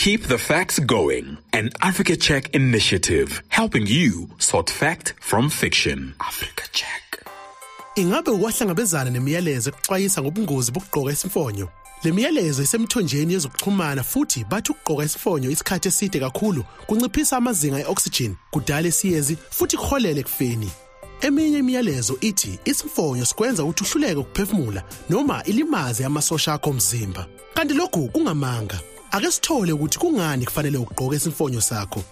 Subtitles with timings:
[0.00, 1.36] Keep the facts going.
[1.52, 6.14] An Africa Check initiative helping you sort fact from fiction.
[6.18, 7.22] Africa Check.
[7.96, 11.68] Ingabe ukwahlangabezana nemiyalezo exwayisa ngobungozi bokugqoka isimfonyo?
[12.04, 18.88] Le miyalezo isemthonjeni yezokuxhumana futhi bathi ukugqoka isifonyo isikhathi eside kakhulu kunciphisa amazinga e-oxygen, kudala
[18.88, 20.70] isiyezi futhi kuholele ekufeni.
[21.20, 27.26] Eminye imiyalezo ithi isifonyo sikwenza ukuthi uhluleke ukuphefumula noma ilimaze amasosha akho omzimba.
[27.54, 28.80] Kanti lokhu kungamanga.
[29.12, 32.02] Ake sithole ukuthi kungani kufanele ugqoke isifonyo sakho.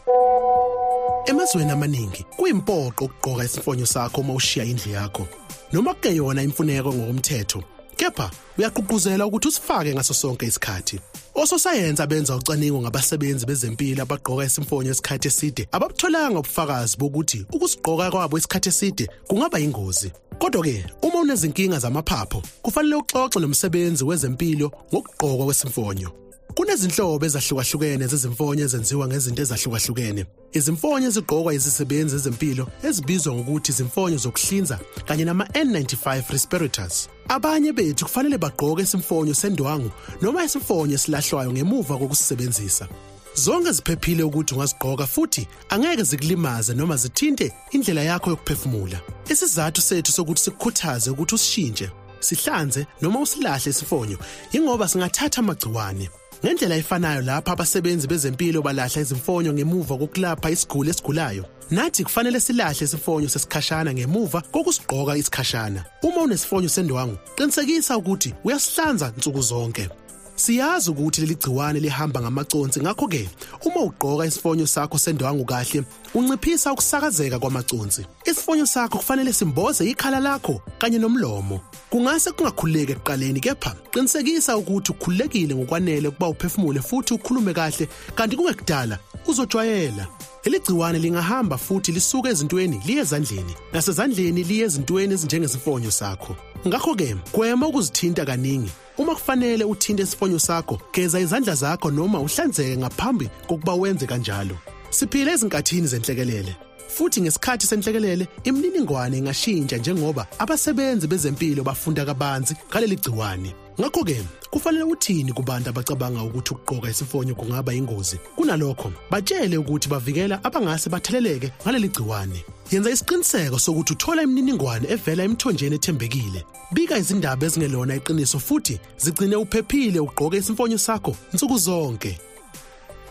[1.27, 5.29] Emazweni amaningi kuyimpoqo ukugqoka isifonyo sakho uma ushiya indlu yakho.
[5.73, 7.63] Noma ke yona imfuneko ngokomthetho,
[7.97, 11.01] kepha uyaqhuquzela ukuthi usifake ngaso sonke isikhathi.
[11.35, 18.69] Ososayenza benza ucwaningo ngabasebenzi bezempilo abagqoka isimfonyo isikhathi eside ababutholanga ubufakazi bokuthi ukusigqoka kwabo isikhathi
[18.69, 20.13] eside kungaba yingozi.
[20.39, 26.28] Kodwa ke uma unezinkinga zamaphapho kufanele uxoxe nomsebenzi wezempilo ngokugqokwa kwesimfonyo.
[26.59, 30.23] Kunezinhlobo ezahlukahlukene zezimfonyo ezenziwa ngezinto ezahlukahlukene.
[30.59, 37.09] Izimfonyo ezigqokwa izisebenzi zezempilo ezibizwa ngokuthi izimfonyo zokuhlinza kanye nama-N95 respirators.
[37.29, 39.91] Abanye bethu kufanele bagqoke isimfonyo sendwangu
[40.23, 42.89] noma isifonyo esilahlwayo ngemuva kokusisebenzisa.
[43.35, 49.01] Zonke ziphephile ukuthi ungazigqoka futhi angeke zikulimaze noma zithinte indlela yakho yokuphefumula.
[49.31, 54.19] Isizathu sethu sokuthi sikukhuthaze ukuthi usishintshe, sihlanze noma usilahle isifonyo
[54.53, 56.09] ingoba singathatha amagciwane.
[56.45, 61.45] Ngendlela efanayo lapha abasebenzi bezempilo balahla izimfonyo ngemuva kokulapha isiguli esigulayo.
[61.71, 65.85] Nathi kufanele silahle isifonyo sesikhashana ngemuva kokusigqoka isikhashana.
[66.03, 69.89] Uma unesifonyo sendwangu, qinisekisa ukuthi uyasihlanza nsuku zonke.
[70.37, 73.29] Siyazi ukuthi leli gciwane lihamba ngamaconsi ngakho ke
[73.65, 75.83] uma ugqoka isifonyo sakho sendwangu kahle
[76.15, 78.07] unciphisa ukusakazeka kwamaconsi.
[78.25, 81.61] Isifonyo sakho kufanele simboze ikhala lakho kanye nomlomo.
[81.91, 88.99] Kungase kungakhululeki ekuqaleni kepha qinisekisa ukuthi ukhululekile ngokwanele ukuba uphefumule futhi ukhulume kahle kanti kungekudala
[89.27, 90.07] uzojwayela.
[90.45, 96.37] Leli gciwane lingahamba futhi lisuke ezintweni liye ezandleni nasezandleni liye ezintweni ezinjengezifonyo sakho.
[96.67, 102.77] Ngakho ke gwema ukuzithinta kaningi Uma kufanele uthinte isifonyo sakho, geza izandla zakho noma uhlanzeke
[102.77, 104.57] ngaphambi kokuba wenze kanjalo.
[104.91, 106.68] Siphile ezinkathini zenhlekelele.
[106.89, 113.55] Futhi ngesikhathi senhlekelele, imininingwane ingashintsha njengoba abasebenzi bezempilo bafunda kabanzi ngaleli gciwane.
[113.81, 118.19] Ngakho ke, kufanele uthini kubantu abacabanga ukuthi ukugqoka isifonyo kungaba ingozi.
[118.37, 122.45] Kunalokho, batshele ukuthi bavikela abangase batheleleke ngaleli gciwane.
[122.71, 126.45] Yenza isiqiniseko sokuthi uthola imininingwane evela emthonjeni ethembekile.
[126.73, 132.19] Bika izindaba ezingelona iqiniso futhi zigcine uphephile ugqoke isifonyo sakho nsuku zonke.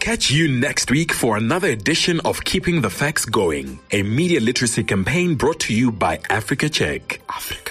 [0.08, 4.86] Catch you next week for another edition of Keeping the Facts Going, a media literacy
[4.86, 7.20] campaign brought to you by Africa Check.
[7.28, 7.67] Africa.